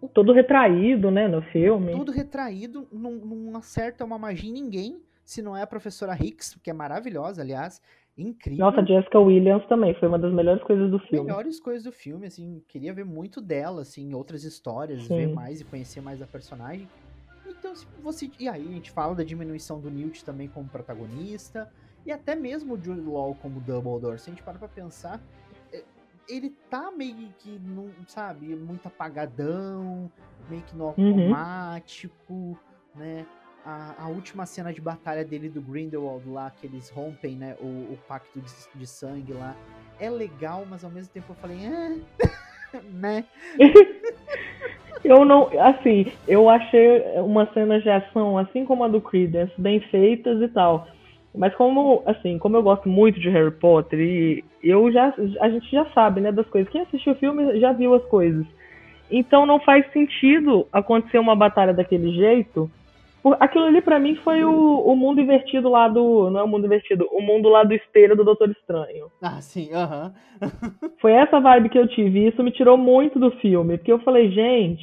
[0.00, 0.08] O...
[0.08, 1.92] Todo retraído, né, no filme.
[1.92, 6.58] Todo retraído, não, não acerta uma magia em ninguém se não é a professora Hicks,
[6.60, 7.80] que é maravilhosa, aliás,
[8.18, 8.64] incrível.
[8.66, 11.24] Nossa, Jessica Williams também foi uma das melhores coisas do filme.
[11.24, 15.18] Melhores coisas do filme, assim, queria ver muito dela, assim, outras histórias, Sim.
[15.18, 16.88] ver mais e conhecer mais a personagem.
[17.46, 18.28] Então, se você.
[18.40, 21.72] E aí, a gente fala da diminuição do Newt também como protagonista,
[22.04, 24.18] e até mesmo o Jude Law como Dumbledore.
[24.18, 25.20] Se a gente para pra pensar,
[25.72, 25.84] é,
[26.28, 30.10] ele tá meio que, não, sabe, muito apagadão,
[30.48, 31.08] meio que no uhum.
[31.08, 32.56] automático, uhum.
[32.96, 33.24] né?
[33.64, 37.66] A, a, última cena de batalha dele do Grindelwald lá, que eles rompem, né, o,
[37.92, 39.54] o pacto de, de, sangue lá,
[39.98, 41.98] é legal, mas ao mesmo tempo eu falei, eh,
[42.92, 43.24] né?
[45.04, 49.80] eu não, assim, eu achei uma cena de ação, assim como a do Credence, bem
[49.80, 50.86] feitas e tal.
[51.34, 55.70] Mas como, assim, como eu gosto muito de Harry Potter e eu já, a gente
[55.70, 56.70] já sabe, né, das coisas.
[56.72, 58.44] Quem assistiu o filme já viu as coisas.
[59.10, 62.70] Então não faz sentido acontecer uma batalha daquele jeito
[63.38, 66.30] Aquilo ali para mim foi o, o mundo invertido lá do.
[66.30, 69.10] Não é o mundo invertido, o mundo lá do esteiro do Doutor Estranho.
[69.20, 70.14] Ah, sim, aham.
[71.00, 72.20] foi essa vibe que eu tive.
[72.20, 73.76] E isso me tirou muito do filme.
[73.76, 74.82] Porque eu falei, gente,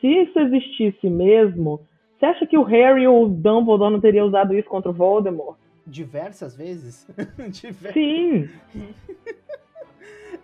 [0.00, 1.80] se isso existisse mesmo,
[2.18, 5.58] você acha que o Harry ou o Dumbledore não teriam usado isso contra o Voldemort?
[5.86, 7.06] Diversas vezes?
[7.50, 7.92] Diver...
[7.92, 8.48] Sim.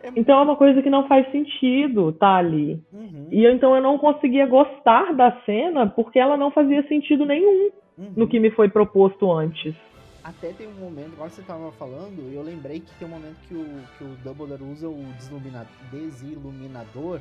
[0.05, 2.79] É então é uma coisa que não faz sentido tá ali.
[2.93, 3.29] Uhum.
[3.31, 8.13] E então eu não conseguia gostar da cena porque ela não fazia sentido nenhum uhum.
[8.15, 9.75] no que me foi proposto antes.
[10.23, 13.55] Até tem um momento, agora você tava falando, eu lembrei que tem um momento que
[13.55, 13.65] o,
[13.97, 15.05] que o Dumbledore usa o
[15.91, 17.21] desiluminador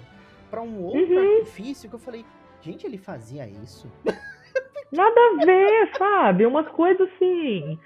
[0.49, 1.37] para um outro uhum.
[1.37, 2.25] artifício que eu falei,
[2.61, 3.89] gente, ele fazia isso?
[4.91, 6.45] Nada a ver, sabe?
[6.45, 7.79] Umas coisas assim.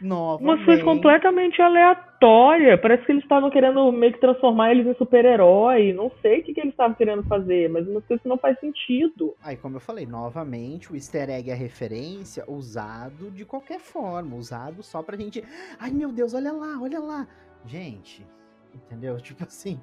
[0.00, 0.48] Novamente.
[0.48, 2.80] Umas coisas completamente aleatórias.
[2.80, 5.92] Parece que eles estavam querendo meio que transformar eles em super-herói.
[5.92, 8.58] Não sei o que, que eles estavam querendo fazer, mas umas coisas que não faz
[8.60, 9.34] sentido.
[9.42, 14.36] Aí, como eu falei, novamente, o easter egg é referência usado de qualquer forma.
[14.36, 15.44] Usado só pra gente.
[15.78, 17.26] Ai, meu Deus, olha lá, olha lá.
[17.66, 18.26] Gente,
[18.74, 19.16] entendeu?
[19.22, 19.80] Tipo assim.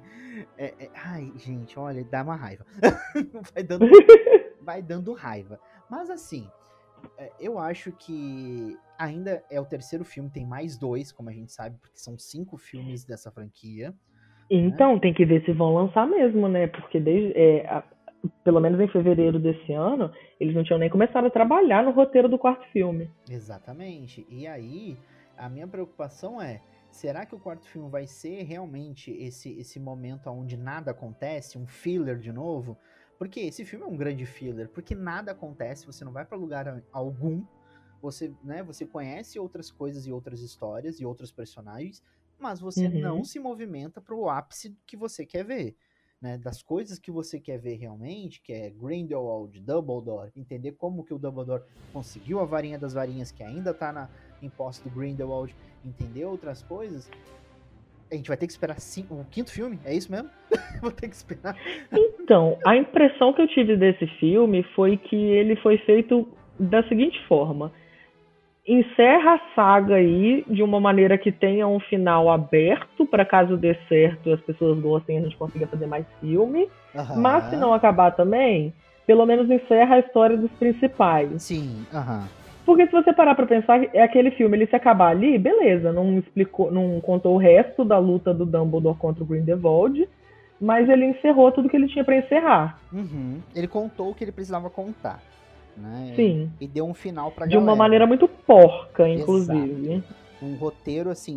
[0.56, 0.90] É, é...
[0.94, 2.64] Ai, gente, olha, dá uma raiva.
[3.54, 3.86] vai, dando,
[4.60, 5.58] vai dando raiva.
[5.90, 6.48] Mas assim,
[7.38, 11.76] eu acho que ainda é o terceiro filme, tem mais dois, como a gente sabe,
[11.78, 13.90] porque são cinco filmes dessa franquia.
[13.90, 13.94] Né?
[14.50, 15.00] Então, né?
[15.00, 16.66] tem que ver se vão lançar mesmo, né?
[16.66, 17.82] Porque desde, é, a,
[18.44, 22.28] pelo menos em fevereiro desse ano, eles não tinham nem começado a trabalhar no roteiro
[22.28, 23.10] do quarto filme.
[23.28, 24.26] Exatamente.
[24.28, 24.96] E aí,
[25.36, 26.60] a minha preocupação é,
[26.90, 31.66] será que o quarto filme vai ser realmente esse, esse momento onde nada acontece, um
[31.66, 32.76] filler de novo?
[33.22, 36.82] Porque esse filme é um grande filler, porque nada acontece, você não vai para lugar
[36.90, 37.44] algum,
[38.00, 42.02] você, né, você conhece outras coisas e outras histórias e outros personagens,
[42.36, 43.00] mas você Uhum.
[43.00, 45.76] não se movimenta pro ápice que você quer ver.
[46.20, 51.14] Né, das coisas que você quer ver realmente, que é Grindelwald, Dumbledore, entender como que
[51.14, 54.08] o Dumbledore conseguiu a varinha das varinhas que ainda tá na,
[54.42, 55.54] em posse do Grindelwald,
[55.84, 57.08] entender outras coisas,
[58.14, 60.28] a gente vai ter que esperar cinco, o quinto filme, é isso mesmo?
[60.82, 61.56] Vou ter que esperar.
[61.90, 67.18] Então, a impressão que eu tive desse filme foi que ele foi feito da seguinte
[67.26, 67.72] forma:
[68.66, 73.74] encerra a saga aí de uma maneira que tenha um final aberto para caso dê
[73.88, 76.68] certo e as pessoas gostem e a gente consiga fazer mais filme.
[76.94, 77.16] Aham.
[77.16, 78.74] Mas se não acabar também,
[79.06, 81.42] pelo menos encerra a história dos principais.
[81.42, 82.28] Sim, aham.
[82.64, 86.18] Porque se você parar pra pensar, é aquele filme, ele se acabar ali, beleza, não
[86.18, 90.08] explicou, não contou o resto da luta do Dumbledore contra o Grindelwald,
[90.60, 92.78] mas ele encerrou tudo que ele tinha pra encerrar.
[92.92, 93.40] Uhum.
[93.54, 95.20] Ele contou o que ele precisava contar.
[95.76, 96.12] Né?
[96.14, 96.50] Sim.
[96.60, 100.02] E deu um final pra De uma maneira muito porca, inclusive.
[100.40, 101.36] Um roteiro, assim,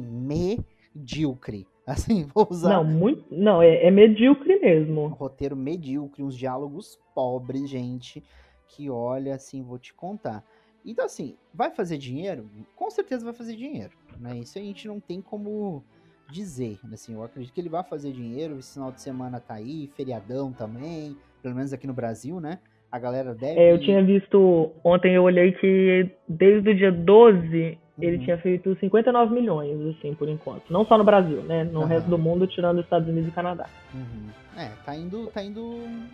[0.95, 1.65] medíocre.
[1.87, 5.05] Assim, vou usar Não, muito, não, é, é medíocre um mesmo.
[5.05, 8.23] roteiro medíocre, uns diálogos pobres, gente.
[8.69, 10.43] Que olha, assim, vou te contar.
[10.85, 12.45] Então, assim, vai fazer dinheiro?
[12.75, 13.91] Com certeza vai fazer dinheiro.
[14.19, 14.37] Né?
[14.39, 15.83] Isso a gente não tem como
[16.29, 16.79] dizer.
[16.93, 18.59] Assim, eu acredito que ele vai fazer dinheiro.
[18.59, 21.17] Esse final de semana tá aí, feriadão também.
[21.41, 22.59] Pelo menos aqui no Brasil, né?
[22.91, 23.59] A galera deve.
[23.59, 28.23] É, eu tinha visto, ontem eu olhei que desde o dia 12 ele Uhum.
[28.23, 30.71] tinha feito 59 milhões, assim, por enquanto.
[30.71, 31.63] Não só no Brasil, né?
[31.63, 31.87] No Aham.
[31.87, 33.69] resto do mundo, tirando os Estados Unidos e Canadá.
[33.93, 34.29] Uhum.
[34.57, 35.61] É, tá indo, tá indo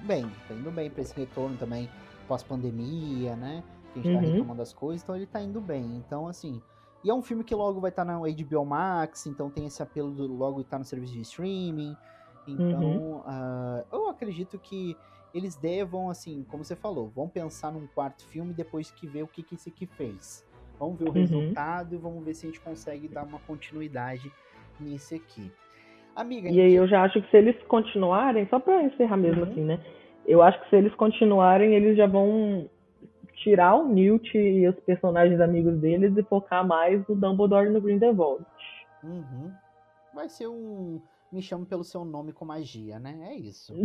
[0.06, 0.26] bem.
[0.48, 1.90] Tá indo bem pra esse retorno também
[2.28, 3.64] pós-pandemia, né?
[3.94, 4.32] Que a gente tá Uhum.
[4.32, 5.84] retomando as coisas, então ele tá indo bem.
[5.98, 6.62] Então, assim.
[7.04, 10.12] E é um filme que logo vai estar na HBO Max, então tem esse apelo
[10.12, 11.98] do logo estar no serviço de streaming.
[12.48, 13.22] Então, Uhum.
[13.26, 14.96] ah, eu acredito que
[15.34, 19.28] eles devam, assim, como você falou, vão pensar num quarto filme depois que ver o
[19.28, 20.46] que, que esse aqui fez.
[20.80, 21.14] Vamos ver o Uhum.
[21.14, 24.32] resultado e vamos ver se a gente consegue dar uma continuidade
[24.80, 25.52] nisso aqui.
[26.16, 29.52] Amiga, E aí eu já acho que se eles continuarem, só pra encerrar mesmo Uhum.
[29.52, 29.80] assim, né?
[30.26, 32.70] Eu acho que se eles continuarem, eles já vão
[33.42, 37.82] tirar o Newt e os personagens amigos deles e focar mais no Dumbledore e no
[37.82, 38.46] Grindelwald.
[39.04, 39.52] Uhum.
[40.14, 41.02] Vai ser um.
[41.32, 43.18] Me chame pelo seu nome com magia, né?
[43.30, 43.74] É isso.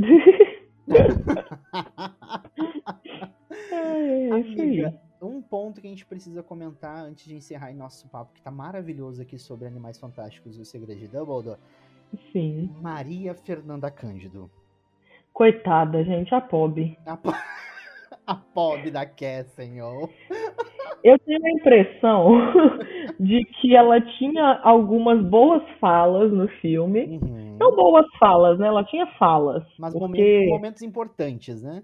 [3.71, 4.31] é, é.
[4.33, 8.51] Amiga, um ponto que a gente precisa comentar antes de encerrar nosso papo, que tá
[8.51, 11.59] maravilhoso aqui sobre Animais Fantásticos e o Segredo de Dumbledore.
[12.33, 12.75] Sim.
[12.81, 14.51] Maria Fernanda Cândido.
[15.33, 16.99] Coitada, gente, a pobre.
[17.07, 17.31] A, po...
[18.27, 20.09] a pobre da Kessen, ó.
[21.05, 22.31] Eu tenho a impressão
[23.21, 27.21] de que ela tinha algumas boas falas no filme.
[27.23, 27.57] Uhum.
[27.59, 28.67] Não boas falas, né?
[28.67, 29.63] Ela tinha falas.
[29.79, 30.09] Mas porque...
[30.09, 31.83] momentos, momentos importantes, né?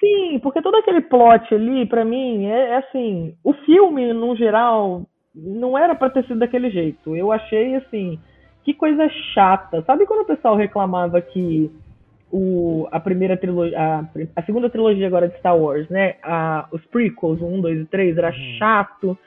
[0.00, 3.36] Sim, porque todo aquele plot ali, pra mim, é, é assim.
[3.44, 5.02] O filme, no geral,
[5.34, 7.14] não era pra ter sido daquele jeito.
[7.14, 8.18] Eu achei assim.
[8.64, 9.82] Que coisa chata.
[9.82, 11.70] Sabe quando o pessoal reclamava que
[12.32, 13.78] o, a primeira trilogia.
[13.78, 14.04] A,
[14.36, 16.14] a segunda trilogia agora de Star Wars, né?
[16.22, 18.56] A, os prequels, o 1, 2 e 3, era Uhum.
[18.58, 19.18] chato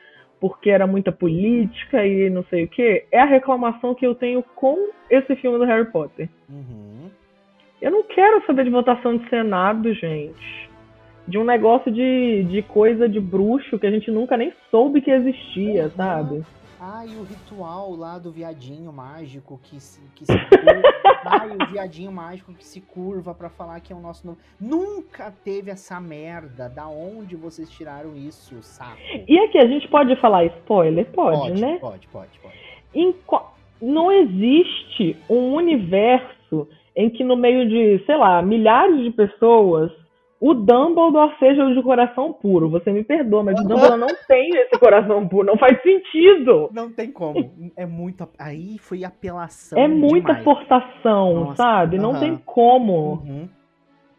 [0.41, 3.05] porque era muita política e não sei o que.
[3.11, 6.27] É a reclamação que eu tenho com esse filme do Harry Potter.
[6.49, 7.09] Uhum.
[7.81, 10.69] Eu não quero saber de votação de Senado, gente.
[11.27, 15.09] De um negócio de, de coisa de bruxo que a gente nunca nem soube que
[15.11, 15.89] existia, Uhum.
[15.91, 16.43] sabe?
[16.79, 20.81] Ah, e o ritual lá do viadinho mágico que se, que se curva.
[21.25, 24.37] Ai, o viadinho mágico que se curva pra falar que é o nosso nome.
[24.59, 26.69] Nunca teve essa merda.
[26.69, 28.99] Da onde vocês tiraram isso, saco?
[29.27, 31.05] E aqui, a gente pode falar spoiler?
[31.11, 31.77] Pode, né?
[31.79, 32.55] Pode, pode, pode.
[32.93, 33.15] Em
[33.81, 39.91] Não existe um universo em que no meio de, sei lá, milhares de pessoas,
[40.45, 42.69] o Dumbledore seja de coração puro.
[42.69, 45.47] Você me perdoa, mas o Dumbledore não tem esse coração puro.
[45.47, 46.69] Não faz sentido.
[46.71, 47.51] Não tem como.
[47.75, 48.29] É muito.
[48.37, 49.79] Aí foi apelação.
[49.79, 50.43] É muita demais.
[50.43, 51.97] forçação, Nossa, sabe?
[51.97, 53.23] Não tem como.
[53.25, 53.49] Uhum.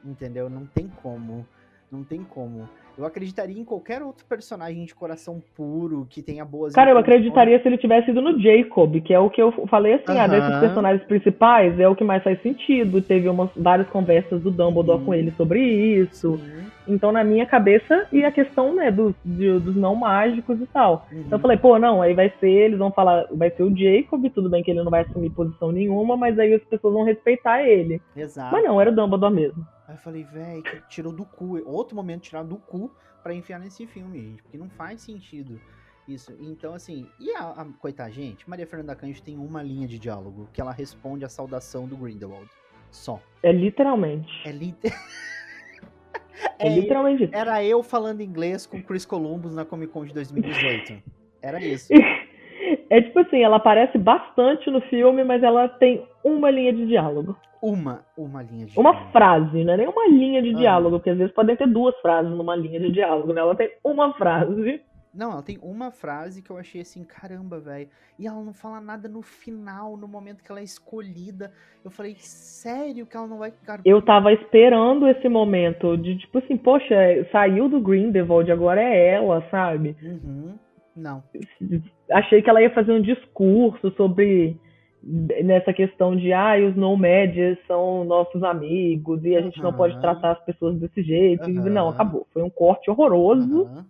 [0.04, 0.50] Entendeu?
[0.50, 1.46] Não tem como.
[1.92, 2.68] Não tem como.
[2.98, 7.60] Eu acreditaria em qualquer outro personagem de coração puro que tenha boas Cara, eu acreditaria
[7.60, 10.58] se ele tivesse ido no Jacob, que é o que eu falei assim, ah, desses
[10.60, 13.02] personagens principais é o que mais faz sentido.
[13.02, 15.04] Teve umas, várias conversas do Dumbledore Uhum.
[15.06, 16.40] com ele sobre isso.
[16.88, 21.06] Então, na minha cabeça, e a questão, né, dos, de- dos não mágicos e tal.
[21.12, 21.20] Uhum.
[21.20, 24.24] Então eu falei, pô, não, aí vai ser, eles vão falar, vai ser o Jacob,
[24.30, 27.62] tudo bem que ele não vai assumir posição nenhuma, mas aí as pessoas vão respeitar
[27.62, 28.00] ele.
[28.16, 28.52] Exato.
[28.52, 29.66] Mas não, era o Dumbledore mesmo.
[29.86, 31.62] Aí eu falei, velho, tirou do cu.
[31.64, 32.90] Outro momento tirar do cu
[33.22, 34.42] pra enfiar nesse filme, gente.
[34.42, 35.60] Porque não faz sentido
[36.08, 36.36] isso.
[36.40, 40.48] Então, assim, e a, a coitada, gente, Maria Fernanda Cândido tem uma linha de diálogo
[40.52, 42.48] que ela responde à saudação do Grindelwald.
[42.90, 43.20] Só.
[43.42, 44.30] É literalmente.
[44.44, 44.92] É liter...
[46.58, 47.34] é, é literalmente isso.
[47.34, 51.02] Era eu falando inglês com Chris Columbus na Comic Con de 2018.
[51.42, 51.92] Era isso.
[52.88, 57.36] É tipo assim, ela aparece bastante no filme, mas ela tem uma linha de diálogo.
[57.66, 59.12] Uma, uma linha de Uma diálogo.
[59.12, 60.58] frase, não é nem uma linha de ah.
[60.58, 63.40] diálogo, porque às vezes podem ter duas frases numa linha de diálogo, né?
[63.40, 64.80] Ela tem uma frase.
[65.12, 67.88] Não, ela tem uma frase que eu achei assim, caramba, velho.
[68.18, 71.50] E ela não fala nada no final, no momento que ela é escolhida.
[71.82, 73.80] Eu falei, sério que ela não vai ficar.
[73.84, 76.94] Eu tava esperando esse momento de tipo assim, poxa,
[77.32, 79.96] saiu do Grindelwald, agora é ela, sabe?
[80.02, 80.54] Uhum.
[80.94, 81.22] Não.
[82.10, 84.58] Achei que ela ia fazer um discurso sobre
[85.02, 90.32] nessa questão de ah, os nomads são nossos amigos e a gente não pode tratar
[90.32, 91.48] as pessoas desse jeito.
[91.48, 91.70] Uhum.
[91.70, 92.26] Não, acabou.
[92.32, 93.62] Foi um corte horroroso.
[93.62, 93.84] Uhum.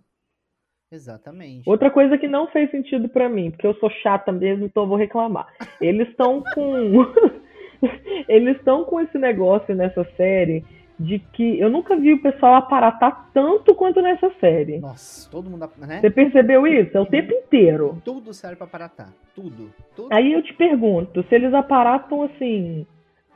[0.91, 1.69] Exatamente.
[1.69, 4.89] Outra coisa que não fez sentido para mim, porque eu sou chata mesmo, então eu
[4.89, 5.47] vou reclamar.
[5.81, 6.73] Eles estão com
[8.27, 10.63] eles estão com esse negócio nessa série
[10.99, 14.79] de que eu nunca vi o pessoal aparatar tanto quanto nessa série.
[14.79, 16.01] Nossa, todo mundo, né?
[16.01, 16.97] Você percebeu isso?
[16.97, 18.01] É o tempo inteiro.
[18.03, 20.09] Tudo serve para aparatar, tudo, tudo.
[20.11, 22.85] Aí eu te pergunto, se eles aparatam assim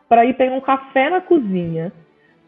[0.10, 1.94] para ir pegar um café na cozinha,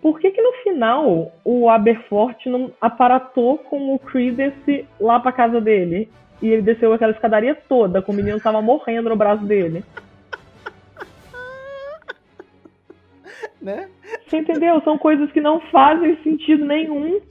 [0.02, 5.62] por que que no final o Aberforth não aparatou com o Credence lá pra casa
[5.62, 6.10] dele?
[6.42, 9.82] E ele desceu aquela escadaria toda, com o menino tava morrendo no braço dele.
[13.64, 13.90] Né?
[14.28, 14.82] Você entendeu?
[14.82, 17.22] São coisas que não fazem sentido nenhum.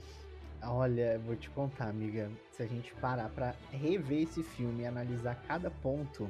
[0.65, 2.29] Olha, vou te contar, amiga.
[2.51, 6.27] Se a gente parar pra rever esse filme e analisar cada ponto,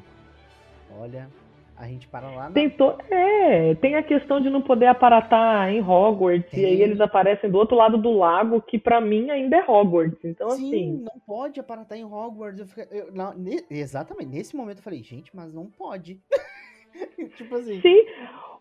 [0.99, 1.29] olha,
[1.77, 2.49] a gente para lá.
[2.49, 2.51] Na...
[2.51, 2.97] Tem to...
[3.09, 6.61] É, tem a questão de não poder aparatar em Hogwarts, tem.
[6.61, 10.23] e aí eles aparecem do outro lado do lago, que para mim ainda é Hogwarts.
[10.23, 11.03] Então, Sim, assim.
[11.03, 12.59] não pode aparatar em Hogwarts.
[12.59, 12.87] Eu fiquei...
[12.91, 13.63] eu, não, ne...
[13.69, 16.19] Exatamente, nesse momento eu falei, gente, mas não pode.
[17.37, 17.81] tipo assim.
[17.81, 18.05] Sim.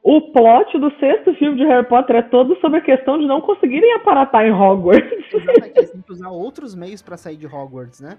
[0.03, 3.41] O plot do sexto filme de Harry Potter é todo sobre a questão de não
[3.41, 5.33] conseguirem aparatar em Hogwarts.
[5.33, 8.19] Exatamente, eles têm que usar outros meios para sair de Hogwarts, né?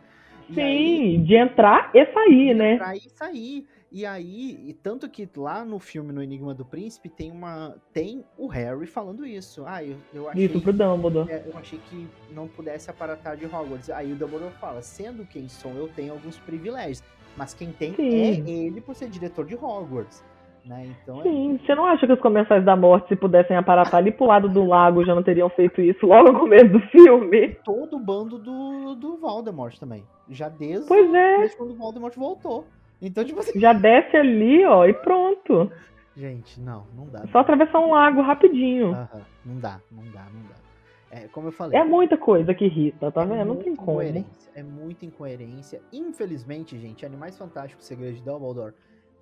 [0.50, 2.74] E Sim, aí, de entrar e sair, de né?
[2.76, 3.68] Entrar e sair.
[3.92, 8.26] E aí, e tanto que lá no filme No Enigma do Príncipe tem uma tem
[8.38, 9.64] o Harry falando isso.
[9.68, 11.32] Ah, eu, eu achei Isso pro Dumbledore.
[11.32, 13.90] É, eu achei que não pudesse aparatar de Hogwarts.
[13.90, 17.04] Aí o Dumbledore fala: "Sendo quem sou, eu tenho alguns privilégios,
[17.38, 18.44] mas quem tem Sim.
[18.48, 20.24] é ele por ser diretor de Hogwarts."
[20.66, 20.94] Né?
[21.02, 21.66] Então, é Sim, é...
[21.66, 24.66] você não acha que os comensais da morte, se pudessem aparatar ali pro lado do
[24.66, 27.50] lago, já não teriam feito isso logo no começo do filme?
[27.66, 30.04] Todo o bando do, do Voldemort também.
[30.30, 31.38] Já desde, pois é.
[31.40, 32.66] desde quando o Voldemort voltou.
[33.02, 33.60] Então, tipo assim.
[33.60, 35.70] Já desce ali, ó, e pronto.
[36.16, 37.26] Gente, não, não dá.
[37.32, 38.92] Só atravessar um lago rapidinho.
[38.92, 39.22] Uhum.
[39.46, 40.64] Não dá, não dá, não dá.
[41.12, 41.78] É, como eu falei.
[41.78, 43.46] É muita coisa que irrita, tá é vendo?
[43.46, 44.02] Não tem como.
[44.02, 45.82] É muita incoerência.
[45.92, 48.74] Infelizmente, gente, Animais Fantásticos Segredos de Dumbledore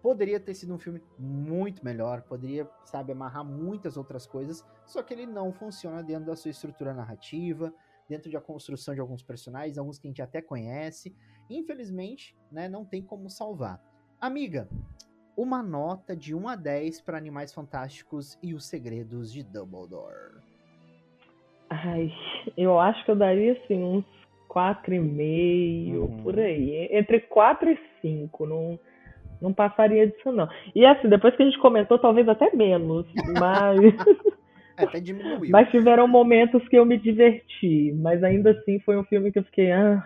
[0.02, 5.14] Poderia ter sido um filme muito melhor, poderia, sabe, amarrar muitas outras coisas, só que
[5.14, 7.74] ele não funciona dentro da sua estrutura narrativa,
[8.10, 11.16] dentro da construção de alguns personagens, alguns que a gente até conhece.
[11.50, 13.82] Infelizmente, né, não tem como salvar.
[14.20, 14.68] Amiga,
[15.38, 20.42] uma nota de 1 a 10 para Animais Fantásticos e os Segredos de Dumbledore.
[21.70, 22.12] Ai,
[22.58, 24.06] eu acho que eu daria assim uns
[24.50, 26.24] 4,5 uhum.
[26.24, 26.90] por aí.
[26.92, 28.46] Entre 4 e 5.
[28.46, 28.80] Não
[29.41, 30.47] não passaria disso, não.
[30.75, 33.06] E assim, depois que a gente comentou, talvez até menos,
[33.39, 33.80] mas.
[34.77, 35.51] É, até diminuiu.
[35.51, 39.43] Mas tiveram momentos que eu me diverti, mas ainda assim foi um filme que eu
[39.43, 39.69] fiquei.
[39.69, 40.01] Ah...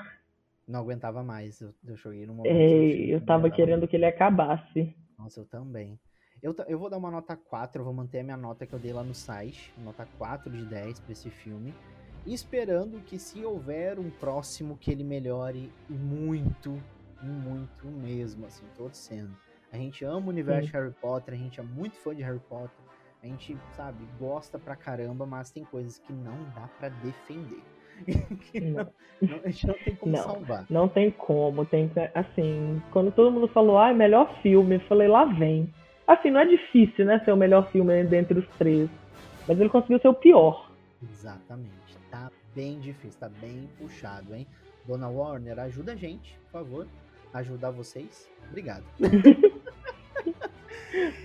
[0.68, 1.62] Não aguentava mais.
[1.62, 2.52] Eu, eu joguei no momento.
[2.52, 3.90] É, eu tava querendo mais.
[3.92, 4.94] que ele acabasse.
[5.18, 6.00] Nossa, eu também.
[6.42, 8.80] Eu, eu vou dar uma nota 4, eu vou manter a minha nota que eu
[8.80, 9.72] dei lá no site.
[9.78, 11.74] Nota 4 de 10 pra esse filme.
[12.26, 16.82] Esperando que se houver um próximo que ele melhore muito,
[17.26, 19.36] muito mesmo, assim, torcendo.
[19.72, 20.72] A gente ama o universo Sim.
[20.72, 22.78] de Harry Potter, a gente é muito fã de Harry Potter,
[23.22, 27.64] a gente, sabe, gosta pra caramba, mas tem coisas que não dá para defender.
[28.62, 28.88] não.
[29.22, 30.66] Não, a gente não tem como não, salvar.
[30.70, 35.26] Não tem como, tem assim, quando todo mundo falou, ah, melhor filme, eu falei, lá
[35.26, 35.74] vem.
[36.06, 38.90] Assim, não é difícil, né, ser o melhor filme dentre os três,
[39.48, 40.72] mas ele conseguiu ser o pior.
[41.02, 44.46] Exatamente, tá bem difícil, tá bem puxado, hein?
[44.86, 46.88] Dona Warner, ajuda a gente, por favor
[47.40, 48.30] ajudar vocês.
[48.50, 48.84] Obrigado.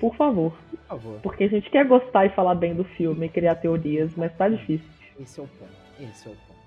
[0.00, 0.56] Por favor.
[0.70, 1.20] Por favor.
[1.20, 4.88] Porque a gente quer gostar e falar bem do filme, criar teorias, mas tá difícil.
[5.18, 5.72] Esse é o ponto.
[6.00, 6.60] Esse é o ponto.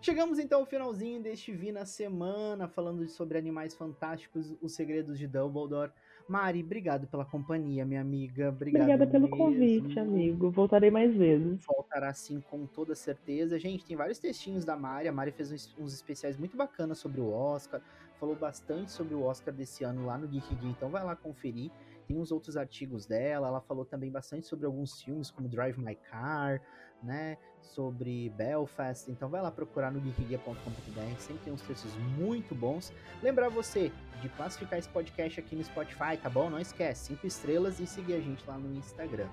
[0.00, 5.26] Chegamos então ao finalzinho deste Vi na Semana, falando sobre Animais Fantásticos, Os Segredos de
[5.26, 5.90] Dumbledore.
[6.28, 8.50] Mari, obrigado pela companhia, minha amiga.
[8.50, 9.36] Obrigado Obrigada pelo mesmo.
[9.36, 10.50] convite, amigo.
[10.50, 11.64] Voltarei mais vezes.
[11.66, 13.58] Voltará sim, com toda certeza.
[13.58, 15.08] Gente, tem vários textinhos da Mari.
[15.08, 17.80] A Mari fez uns, uns especiais muito bacanas sobre o Oscar.
[18.20, 21.70] Falou bastante sobre o Oscar desse ano lá no Geek Geek, então vai lá conferir.
[22.06, 23.48] tem os outros artigos dela.
[23.48, 26.60] Ela falou também bastante sobre alguns filmes, como Drive My Car,
[27.02, 27.36] né?
[27.60, 29.10] Sobre Belfast.
[29.10, 32.92] Então vai lá procurar no geekguia.com.br, sempre tem uns textos muito bons.
[33.22, 36.50] Lembrar você de classificar esse podcast aqui no Spotify, tá bom?
[36.50, 39.28] Não esquece, cinco estrelas e seguir a gente lá no Instagram.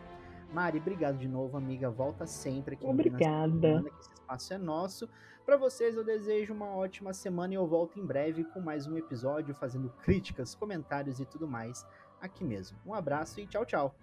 [0.53, 1.89] Mari, obrigado de novo, amiga.
[1.89, 2.85] Volta sempre aqui.
[2.85, 3.83] Obrigada.
[3.83, 5.09] que esse espaço é nosso.
[5.45, 8.97] Para vocês, eu desejo uma ótima semana e eu volto em breve com mais um
[8.97, 11.85] episódio, fazendo críticas, comentários e tudo mais
[12.21, 12.77] aqui mesmo.
[12.85, 13.95] Um abraço e tchau, tchau.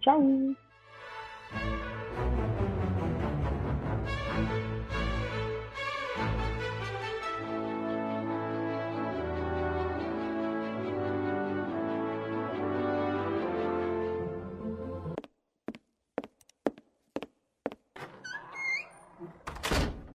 [0.00, 0.20] Tchau.